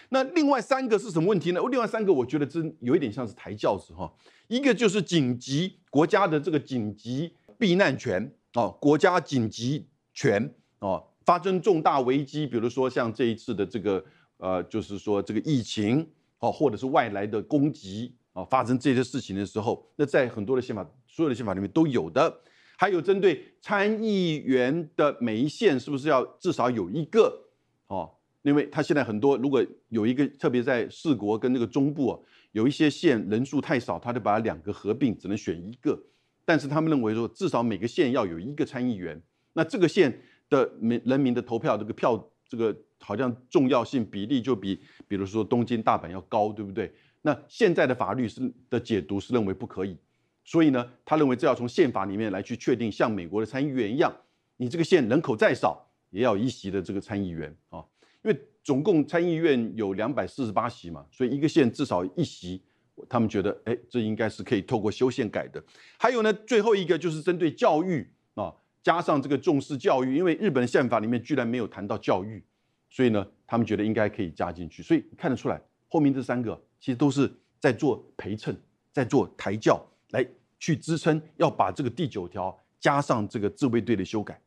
[0.10, 1.62] 那另外三个是什么问题呢？
[1.70, 4.12] 另外三个我觉得真有一点像是抬轿子哈。
[4.48, 14.04] 一个就是紧急国家的这个紧急避难权啊，国家紧急权啊，发生重大危机，比如说像这一次的这个
[14.38, 16.08] 呃，就是说这个疫情。
[16.40, 22.42] 哦，或者是外来的攻击啊，发生这些事情的时候，那在很多的宪法，所有的宪法里面都有的。
[22.78, 27.48] 还有针对参议员的每一线，是不是要至少有一个？
[27.88, 28.08] 哦，
[28.50, 32.20] 因为他现在很多，如果有一个，特别在四国跟那个中部啊，
[32.52, 36.00] 有一些县人数太少，他就把两个合并，只能选一个。
[36.46, 39.22] 但是他们认为说，至少每个县要有一个参议员，
[39.54, 42.32] 那这个县的民人民的投票这个票。
[42.50, 46.90] 这个好像重要性比例就比，比如说东京、大阪要高，对不对？
[47.24, 49.98] 那现在的法律是的解读是认为不可以，
[50.46, 54.16] 所以呢，他认为这要从宪法里面来去确定，像美国的参议员一样，
[54.56, 57.84] 你这个县人口再少，也要一席的这个参议员啊，
[58.28, 62.62] 因为总共参议院有两百四十八席嘛，所以一个县至少一席，
[63.08, 65.64] 他们觉得，哎，这应该是可以透过修宪改的。
[65.98, 68.54] 还有呢，最后一个就是针对教育啊。
[68.84, 72.44] 加上这个重视教育，因为日本宪法里面居然没有谈到教育，
[72.90, 74.84] 所以呢，他们觉得应该可以加进去。
[74.84, 78.56] 所以看得出来，后面这三个其实都是在做陪衬，
[78.92, 80.26] 在做抬轿来
[80.60, 84.40] 去支撑，要把这个第九条加上这个自卫队的修改。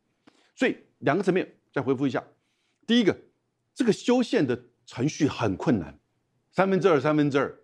[0.55, 2.23] 所以两个层面再回复一下：
[2.87, 3.14] 第一个，
[3.81, 5.99] 这个修宪的程序很困难，
[6.53, 7.61] 三分之二，三分之二，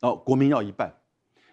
[0.00, 0.92] 哦，国民要一半。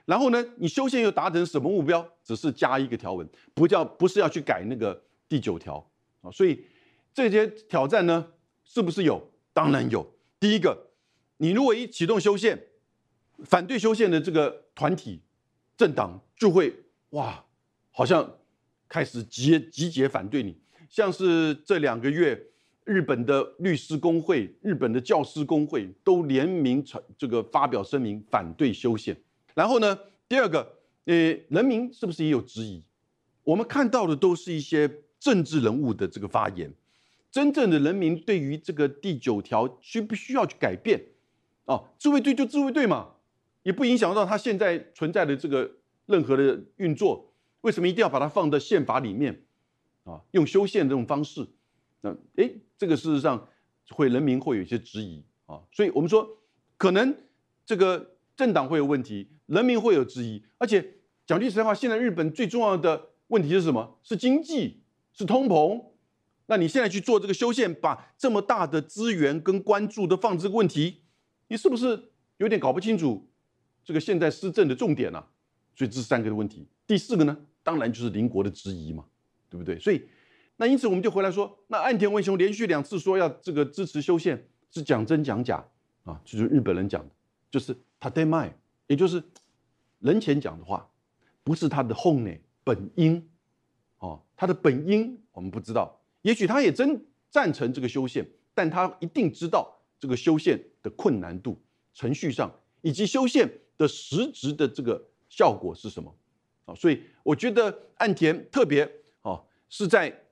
[0.06, 2.04] 然后呢，你修宪又达成什么目标？
[2.24, 5.88] 只是加一个条文，不叫不是要去改那个第九条
[6.22, 6.32] 啊。
[6.32, 6.66] 所以
[7.14, 8.28] 这些挑战呢，
[8.64, 9.22] 是不是有？
[9.54, 10.16] 当然有。
[10.40, 10.88] 第一个，
[11.38, 12.60] 你如果一启动修宪，
[13.46, 15.22] 反对修宪的这个团体
[15.78, 16.76] 政党就会
[17.12, 17.46] 哇，
[17.92, 18.40] 好像
[18.90, 20.60] 开始集集结反对你。
[20.90, 22.48] 像是这两个月，
[22.88, 29.16] 日本的律师工会、日本的教师工会都联名成这个发表声明反对修宪。
[29.54, 30.00] 然后呢？
[30.30, 31.14] 第二个，呃，
[31.50, 32.82] 人民是不是也有质疑？
[33.44, 36.74] 我们看到的都是一些政治人物的这个发言。
[37.30, 41.02] 真正的人民对于这个第九条需不需要去改变？
[41.66, 43.10] 哦，自卫队就自卫队嘛，
[43.64, 45.70] 也不影响到他现在存在的这个
[46.06, 47.34] 任何的运作。
[47.62, 49.44] 为什么一定要把它放在宪法里面？
[50.06, 51.46] 啊，用修宪这种方式？
[52.36, 53.48] 那诶，这个事实上，
[53.90, 56.28] 会人民会有一些质疑啊，所以我们说
[56.78, 57.16] 可能
[57.66, 63.98] 这个政党会有问题，人民会有质疑，而且讲句实在话，现在日本最重要的问题是什么？
[64.04, 65.84] 是经济，是通膨。
[66.48, 71.02] 那你现在去做这个修宪，把这么大的资源跟关注都放这个问题，
[71.50, 73.30] 你是不是有点搞不清楚
[73.84, 75.24] 这个现在施政的重点呢？
[75.76, 79.06] 所以这三个的问题，第四个呢，当然就是邻国的质疑嘛，
[79.50, 79.80] 对不对？
[79.80, 80.02] 所以。
[80.60, 85.64] 那因此我们就回来说，那岸田文雄连续两次说要这个支持修宪，是讲真讲假
[86.04, 86.20] 啊？
[86.26, 87.12] 就是日本人讲的，
[87.52, 88.52] 就是他得卖，
[88.88, 89.24] 也就是
[90.00, 90.90] 人前讲的话，
[91.44, 93.30] 不是他的后内本音，
[94.00, 101.62] 哦，他的本音我们不知道，也许他也真赞成这个修宪，但他一定知道这个修宪的困难度、
[101.94, 106.16] 程序上以及修宪的实质的这个效果是什么
[106.66, 106.74] 啊？
[106.74, 108.92] 所以我觉得岸田特别
[109.22, 110.24] 哦是在。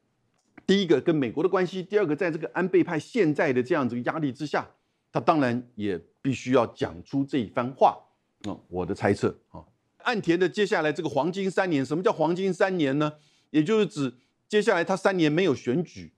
[0.68, 4.68] 第一个跟美国的关系，第二个在这个安倍派现在的这样子压力之下，
[5.12, 7.98] 他当然也必须要讲出这一番话
[8.44, 8.58] 啊。
[8.68, 9.64] 我的猜测啊，
[10.00, 13.14] 岸田的接下来这个黄金三年，什么叫黄金三年呢？
[13.52, 14.14] 也就是指
[14.48, 16.12] 接下来他三年没有选举，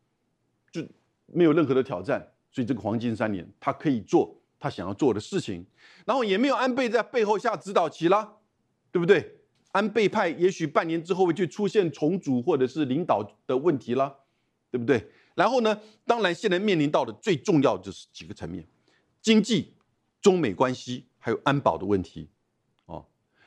[0.71, 0.82] 就
[1.26, 5.65] 没有任何的挑战，所以这个黄金三年他可以做他想要做的事情，
[6.06, 8.36] 然后也没有安倍在背后下指导棋啦，
[8.91, 9.34] 对不对？
[9.73, 14.15] 安倍派也许半年之后就出现重组或者是领导的问题啦。
[14.69, 15.08] 对不对？
[15.36, 15.80] 然后呢？
[16.03, 18.65] 当然，现在面临到的最重要就是几个层面：
[19.21, 19.73] 经济、
[20.19, 22.27] 中美关系，还有安保的问题。
[22.88, 23.06] 哦，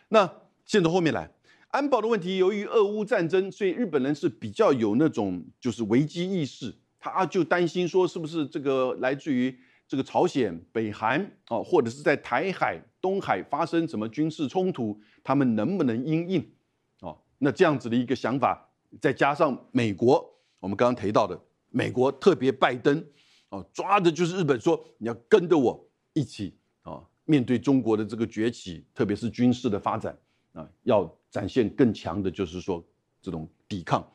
[0.08, 0.32] 那
[0.64, 1.28] 现在后面来，
[1.68, 16.52] 安保的问题，由于俄乌战争，所以日本人是比较有那种就是危机意识，他就担心说，是不是这个来自于这个朝鲜、北韩哦，或者是在台海、东海发生什么军事冲突，他们能不能应应？
[17.00, 20.39] 哦，那这样子的一个想法，再加上美国。
[20.60, 21.38] 我们刚刚提到的
[21.70, 23.04] 美国，特别拜登，
[23.48, 30.16] 哦，抓的就是日本，说你要跟着我一起啊，面对中国的这个崛起，特别是军事的发展
[30.52, 32.84] 啊，要展现更强的，就是说
[33.20, 34.06] 这种抵抗。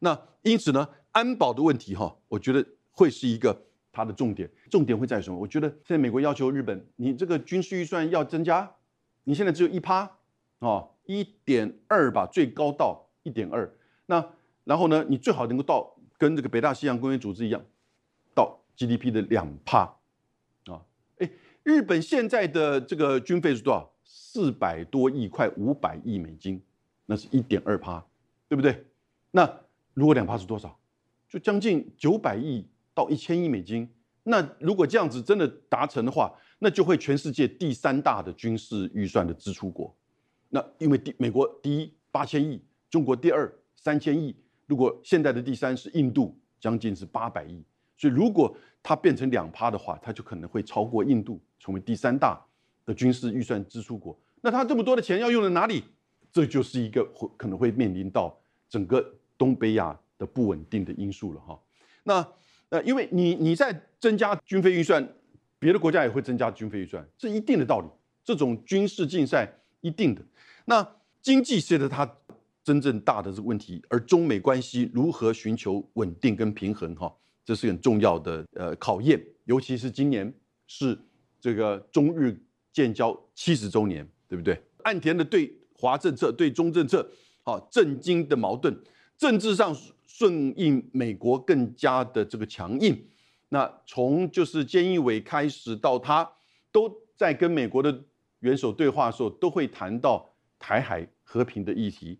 [0.00, 4.48] 那因此呢，安保的问题哈，我觉得会是一个它的重点。
[4.70, 5.38] 重点会在什么？
[5.38, 8.70] 我觉得现在美国要求日本，你这个军事预算要增加，
[9.24, 10.08] 你现在只有一趴
[10.60, 13.68] 哦，一点二吧，最高到一点二。
[14.06, 14.24] 那
[14.68, 17.64] 然后呢，你最好能够到跟这个北大西洋公约组织一样，
[18.34, 19.96] 到 GDP 的两帕，
[20.66, 20.84] 啊，
[21.16, 21.30] 哎，
[21.62, 23.90] 日本现在的这个军费是多少？
[24.04, 26.62] 四百多亿，快五百亿美金，
[27.06, 28.04] 那是一点二帕，
[28.46, 28.84] 对不对？
[29.30, 29.50] 那
[29.94, 30.78] 如果两帕是多少？
[31.30, 33.88] 就将近九百亿到一千亿美金。
[34.24, 39.96] 那如果这样子真的达成的话，那就会全世界第三大的军事预算的支出国。
[40.50, 44.36] 那因为第美国第一八千亿，中国第二三千亿。
[44.68, 47.64] 如果现在的第三是印度，将近是八百亿，
[47.96, 52.38] 所以如果它变成两趴的话，它就可能会超过印度，成为第三大
[52.84, 54.14] 的军事预算支出国。
[54.42, 55.82] 那它这么多的钱要用在哪里？
[56.30, 59.02] 这就是一个会可能会面临到整个
[59.38, 61.58] 东北亚的不稳定的因素了哈。
[62.04, 62.28] 那
[62.68, 65.08] 呃，因为你你在增加军费预算，
[65.58, 67.88] 别的国家也会增加军费预算，这一定的道理。
[68.22, 69.50] 这种军事竞赛
[69.80, 70.20] 一定的。
[70.66, 70.86] 那
[71.22, 72.06] 经济随着它。
[72.68, 77.10] 真正大的这个问题，而中美关系如何寻求稳定跟平衡，哈，
[77.42, 79.18] 这是很重要的呃考验。
[79.46, 80.30] 尤其是今年
[80.66, 80.98] 是
[81.40, 82.38] 这个中日
[82.70, 84.60] 建交七十周年，对不对？
[84.82, 87.10] 岸田的对华政策、对中政策，
[87.42, 88.78] 好，震惊的矛盾，
[89.16, 93.02] 政治上顺应美国更加的这个强硬。
[93.48, 96.30] 那从就是菅义伟开始到他，
[96.70, 98.04] 都在跟美国的
[98.40, 102.18] 元首对话的时候，都会谈到台海和平的议题。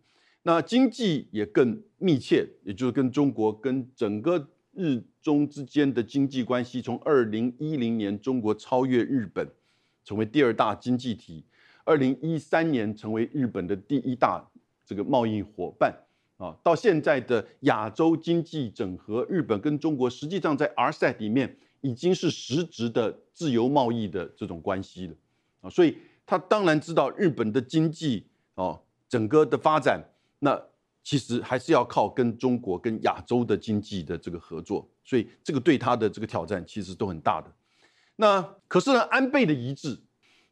[0.48, 9.46] 那经济也更密切，也就是跟中国跟整个日中之间的经济关系，从二零一零年中国超越日本，
[10.02, 11.44] 成为第二大经济体，
[11.84, 14.42] 二零一三年成为日本的第一大
[14.86, 15.94] 这个贸易伙伴
[16.38, 25.14] 啊，到现在的亚洲经济整合，日本跟中国实际上在 RCEP 里面已经是实质的自由贸易的这种关系了
[25.60, 28.80] 啊，所以他当然知道日本的经济哦
[29.10, 30.02] 整个的发展。
[30.38, 30.62] 那
[31.02, 37.50] 其实还是要靠跟中国、跟亚洲的经济的这个合作，所以这个对他的这个挑战其实都很大的。
[38.16, 39.98] 那可是呢，安倍的一致，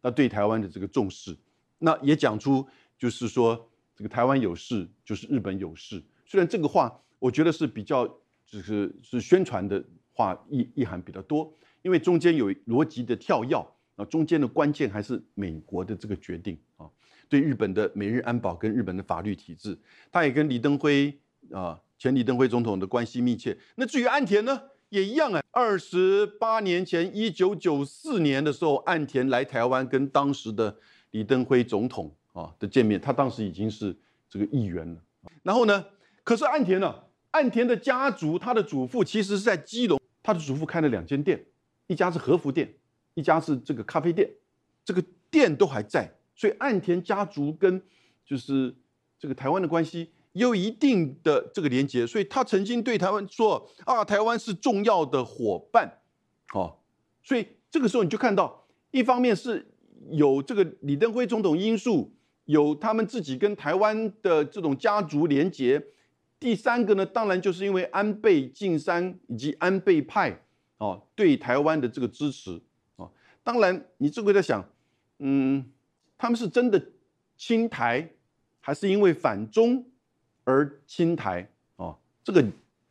[0.01, 1.37] 那对台湾的这个重视，
[1.79, 6.03] 那也讲出就是说，这个台湾有事就是日本有事。
[6.25, 8.07] 虽然这个话我觉得是比较
[8.47, 13.57] 就是是宣传的话意意涵比较多，因为中间有逻辑的跳跃
[13.97, 16.89] 啊，中间的关键还是美国的这个决定啊。
[17.29, 19.77] 对日本的美日安保跟日本的法律体制，
[20.11, 21.19] 他也跟李登辉
[21.53, 23.57] 啊前李登辉总统的关系密切。
[23.77, 25.43] 那至于岸田呢，也一样啊。
[25.51, 30.77] 二十八年前，一九九四年的时候，岸田来台湾跟当时的
[31.13, 33.97] 李登辉总统啊的见面，他当时已经是
[34.29, 35.01] 这个议员了。
[35.43, 35.85] 然后呢，
[36.23, 36.95] 可是岸田呢，
[37.31, 41.43] 岸田的家族，他的祖父其实是在基隆，他的祖父开了两间店，
[41.87, 42.75] 一家是和服店，
[43.15, 44.31] 一家是这个咖啡店，
[44.85, 47.83] 这个店都还在，所以岸田家族跟
[48.25, 48.77] 就是
[49.19, 50.11] 这个台湾的关系。
[50.33, 56.01] 有一定的这个连接，所以他曾经对台湾说：“啊，台湾是重要的伙伴。”
[56.53, 56.77] 哦，
[57.23, 59.67] 所以这个时候你就看到，一方面是
[60.11, 62.13] 有这个李登辉总统因素，
[62.45, 65.81] 有他们自己跟台湾的这种家族连结；
[66.39, 70.45] 第三个呢，当然就是因为安倍晋三以及安倍派
[70.77, 72.61] 哦对台湾的这个支持
[72.97, 73.11] 哦。
[73.43, 74.63] 当然，你这个在想，
[75.21, 75.65] 嗯，
[76.19, 76.83] 他们是真的
[77.37, 78.09] 亲台，
[78.61, 79.85] 还是因为反中？
[80.49, 82.41] 而亲台啊，这个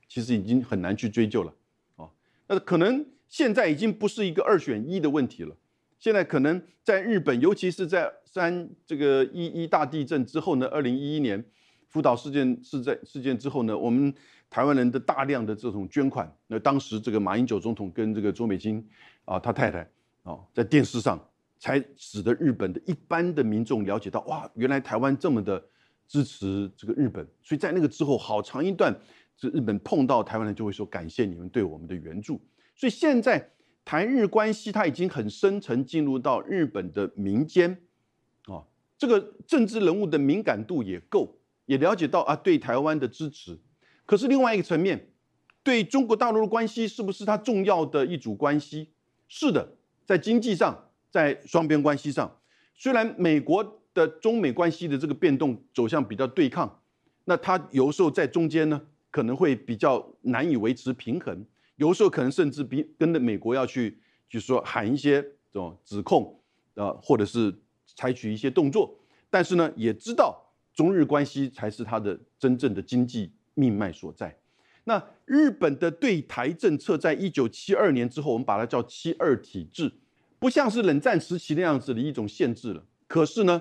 [0.09, 1.53] 其实已经很难去追究了
[1.95, 2.05] 啊。
[2.47, 5.55] 那可能现在已经不是一个二选一的问题了。
[5.97, 11.41] 现在可能在日本，尤其是在三这个一一大地震之后呢，二零一一年
[11.88, 14.13] 福岛事件事在事件之后呢，我们
[14.49, 18.85] 台湾人的大量的这种捐款，那当时这个马英九总统跟这个周美金
[19.23, 19.89] 啊，他太太
[20.23, 21.17] 啊，在电视上
[21.65, 25.63] 才使得日本的一般的民众了解到，哇，原来台湾这么的。
[26.08, 28.95] 支持这个日本，所以在那个之后，好长一段，
[29.36, 32.39] 这日本碰到台湾人就会说感谢你们对我们的援助。
[32.75, 33.49] 所以现在
[33.84, 37.71] 台日关系它已经很深层进入到日本的民间，
[38.43, 38.62] 啊，
[38.99, 43.58] 这个政治人物的敏感度也够，也了解到啊对台湾的支持。
[44.06, 45.10] 可是另外一个层面，
[45.63, 48.91] 对中国大陆的关系是不是它重要的一组关系？
[49.28, 49.75] 是的，
[50.06, 50.84] 在经济上，
[51.15, 52.30] 在双边关系上，
[52.75, 53.82] 虽然美国。
[53.95, 56.82] 的中美关系的这个变动走向比较对抗，
[57.23, 61.45] 那它有时候在中间呢，可能会比较难以维持平衡，
[61.78, 63.97] 有时候可能甚至比跟着美国要去，
[64.28, 66.38] 就是说喊一些这种指控，
[66.73, 67.58] 啊，或者是
[67.95, 68.99] 采取一些动作，
[69.30, 74.38] 但是呢，也知道中日关系才是它的真正的经济命脉所在。
[74.84, 79.89] 那日本的对台政策，在一九七二年之后，我们把它叫七二体制，
[80.45, 82.86] 不像是冷战时期那样子的一种限制了。
[83.08, 83.60] 可是呢？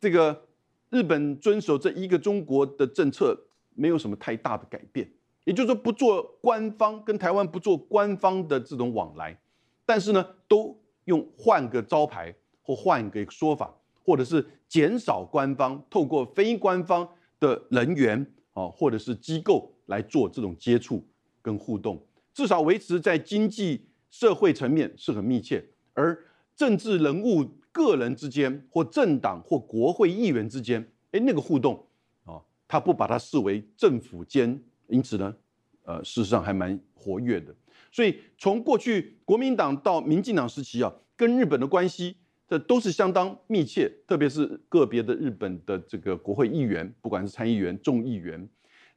[0.00, 0.46] 这个
[0.88, 3.38] 日本遵守这一个中国的政策，
[3.74, 5.06] 没有什么太大的改变，
[5.44, 9.38] 也就是说不做官方跟台湾不做官方的这种往来，
[9.84, 17.06] 但是呢，都用换个招牌或换个说法，或者是减少官方透过非官方
[17.38, 21.04] 的人员啊，或者是机构来做这种接触
[21.42, 25.62] 跟互动，至少维持在经济社会层面是很密切，
[25.94, 26.16] 而
[26.54, 27.48] 政治人物。
[27.74, 30.80] 个人之间，或政党或国会议员之间，
[31.10, 31.84] 哎，那个互动
[32.24, 35.34] 啊，他不把它视为政府间，因此呢，
[35.82, 37.52] 呃，事实上还蛮活跃的。
[37.90, 48.48] 所以从过去国民党到民进党时期啊，跟日本的关系，这都是相当密切，特别是个别的日本的这个国会议员，不管是参议员、众议员，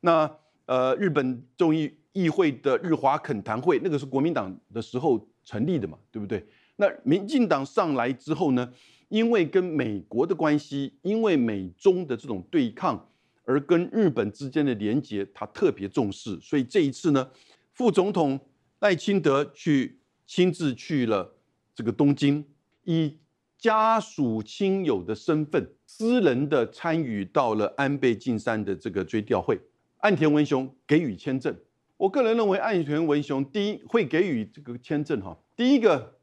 [0.02, 0.32] 那
[0.68, 6.46] 呃，日本众议议会的日华恳谈会，那个是国民党的时候成立的嘛，对不对？
[6.80, 8.72] 那民进党上来之后呢，
[9.10, 13.10] 因为跟美国的关系，因为美中的这种对抗，
[13.46, 16.40] 而跟日本之间的连结，他特别重视。
[16.40, 17.28] 所以这一次呢，
[17.74, 18.40] 副总统
[18.80, 21.34] 赖清德去亲自去了
[21.74, 22.46] 这个东京，
[22.84, 23.18] 以
[23.58, 29.60] 家属亲友的身份，私人的参与到了安倍晋三的这个追悼会，
[29.98, 31.56] 岸田文雄给予签证。
[31.98, 36.16] 我个人认为，岸田文雄第一会给予这个签证哈，第一个。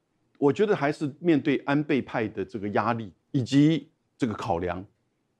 [0.44, 4.84] 我觉得还是面对安倍派的这个压力以及这个考量，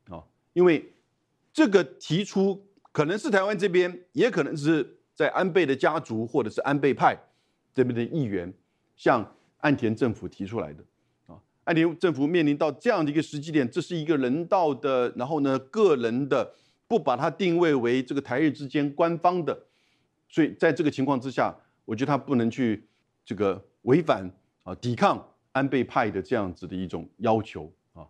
[0.08, 0.94] 啊，因为
[1.52, 7.14] 这个提出可能是台湾这边，也可能是在安倍的家族或者是安倍派
[7.74, 8.50] 这边的议员
[8.96, 10.82] 向岸田政府提出来的，
[11.26, 16.50] 啊，岸田政府面临到这样的一个时机点，这是一个人道的，然后呢，个人的
[16.88, 19.64] 不把它定位为这个台日之间官方的，
[20.30, 22.88] 所以在这个情况之下，我觉得他不能去
[23.22, 24.30] 这个违反。
[24.64, 28.08] 啊，抵抗安倍派的这样子的一种要求啊。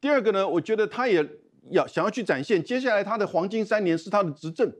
[0.00, 1.24] 第二个呢，我觉得他也
[1.70, 4.72] 要想要去展现，接下来他的黄金三年是他的执政，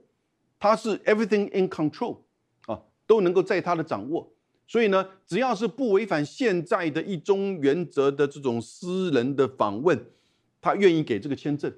[0.57, 2.19] 他是 everything in control
[2.65, 4.33] 啊，都能够在他的掌握。
[4.69, 10.05] 所以呢，只要是不违反现在的一中原则的这种私人的访问，
[10.61, 11.73] 他愿意给这个签证。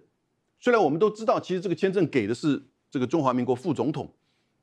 [0.59, 4.13] 虽然我们都知道，其实这个签证给的是这个中华民国副总统，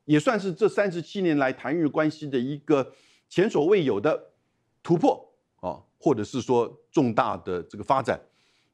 [0.05, 2.93] 也算是这三十七年来台日关系的一个
[3.29, 4.31] 前所未有的。
[4.87, 5.21] 突破
[5.59, 8.21] 啊，或者是说重大的这个发展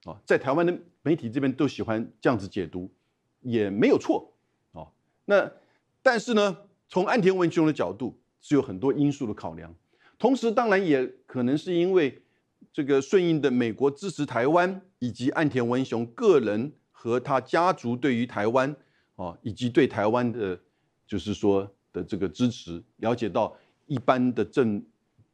[0.04, 2.92] 啊，在台湾的媒体这边都喜欢这样子解读，
[3.40, 4.30] 也没有错
[4.72, 4.84] 啊。
[5.24, 5.50] 那
[6.02, 6.54] 但是呢，
[6.86, 9.74] 从岸田文雄的角度，是有很多因素的考量，
[10.18, 12.22] 同时当然也可能是因为
[12.74, 18.76] 这个顺应的美国支持台湾，以及岸田文雄个人和他家族对于台湾
[19.16, 20.60] 啊，以及对台湾的，
[21.06, 23.56] 就是说的这个支持，了解到
[23.86, 24.84] 一般的政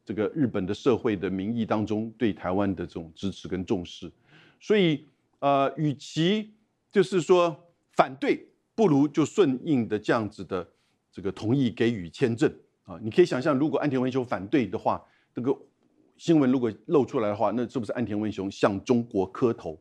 [0.09, 4.11] 这个日本的社会的民意当中对台湾的这种支持跟重视，
[4.59, 5.05] 所以
[5.37, 6.51] 呃，与其
[6.91, 7.55] 就是说
[7.91, 8.43] 反对，
[8.73, 10.67] 不如就顺应的这样子的
[11.11, 12.51] 这个同意给予签证
[12.85, 12.97] 啊。
[13.03, 14.99] 你可以想象，如果岸田文雄反对的话，
[15.31, 15.55] 这个
[16.17, 19.79] 新闻如果露出来的话，那是不是岸田文雄向中国磕头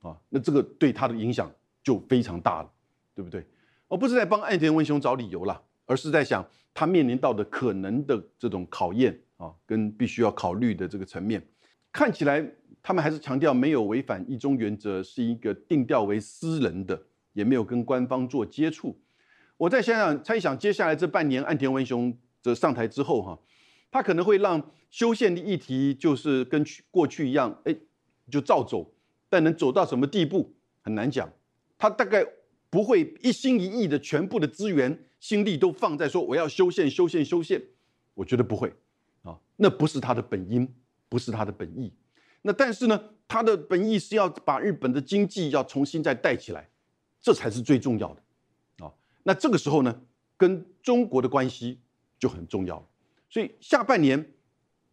[0.00, 0.18] 啊？
[0.28, 1.48] 那这个对他的影响
[1.84, 2.70] 就非常大了，
[3.14, 3.46] 对不对？
[3.86, 6.44] 我不是在帮岸田文雄找理由了，而是在想
[6.74, 11.42] 他面临到的可能的这种考验啊，跟必须要考虑的这个层面，
[11.90, 12.52] 看起来。
[12.84, 17.00] 他们还是强调没有违反一中原则，是一个定调为私人的，
[17.32, 19.00] 也没有跟官方做接触。
[19.56, 22.12] 我再想想猜想，接下来这半年岸田文雄
[22.42, 23.38] 这上台之后，哈，
[23.88, 27.76] 他可能会让修宪的议题就是跟去过去一样，哎，
[28.28, 28.92] 就照走，
[29.28, 31.32] 但能走到什么地步很难讲。
[31.78, 32.26] 他大概
[32.68, 37.62] 不会一心一意的全部的资源心力都放在说我要修宪、修宪、修宪，
[38.14, 38.72] 我觉得不会，
[39.62, 40.68] 那不是他的本因，
[41.08, 41.94] 不是他的本意。
[42.42, 46.68] 那但是呢，他的本意是要把日本的经济要重新再带起来，
[47.20, 48.92] 这才是最重要的，啊，
[49.22, 50.02] 那这个时候呢，
[50.36, 51.80] 跟中国的关系
[52.18, 52.86] 就很重要了。
[53.30, 54.34] 所以下半年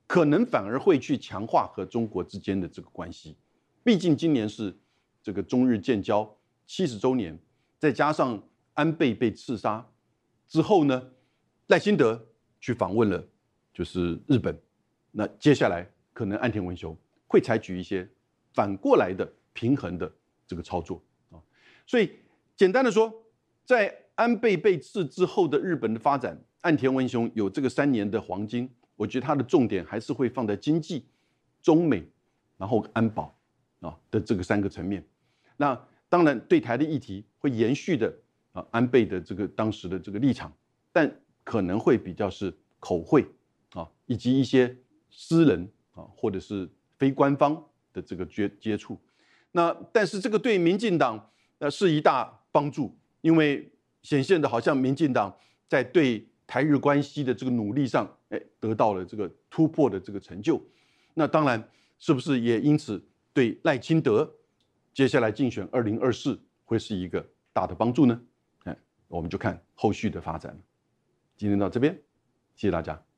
[0.05, 3.35] 可能反而会去强化和中国之间的这个关系，
[3.83, 4.77] 毕竟今年是
[5.23, 7.35] 这个中日建交七十周年，
[7.79, 8.39] 再加上
[8.75, 9.83] 安倍被刺杀
[10.47, 11.09] 之后呢，
[11.65, 12.27] 赖清德
[12.61, 13.27] 去访问了
[13.79, 14.53] 就是日本，
[15.09, 16.93] 那接下来可能岸田文雄。
[17.27, 18.05] 会采取一些
[18.53, 20.11] 反过来的平衡的
[20.45, 21.01] 这个操作
[21.31, 21.39] 啊，
[21.85, 22.11] 所以
[22.57, 23.13] 简单的说，
[23.63, 31.05] 在安倍被刺之后的日本的发展，岸田文雄有这个三年的黄金，我觉得他的重点还是会放在经济、
[31.61, 32.03] 中美，
[32.57, 33.33] 然后安保
[33.79, 35.01] 啊的这个三个层面。
[35.55, 38.13] 那当然对台的议题会延续的
[38.51, 40.51] 啊，安倍的这个当时的这个立场，
[40.91, 41.09] 但
[41.45, 43.23] 可能会比较是口惠
[43.71, 44.77] 啊，以及一些
[45.09, 46.69] 私人啊，或者是。
[46.99, 47.55] 非官方
[47.93, 48.99] 的这个接接触，
[49.53, 55.33] 那但是这个对民进党呃是一大帮助，因为显现的好像民进党
[55.65, 60.61] 在对台日关系的这个努力上，哎得到了这个突破的这个成就。
[61.13, 63.01] 那当然是不是也因此
[63.31, 64.29] 对赖清德
[64.93, 68.21] 接下来竞选二零二四会是一个大的帮助呢？
[68.65, 70.53] 哎，我们就看后续的发展。
[71.37, 71.93] 今天到这边，
[72.57, 73.08] 谢谢大家。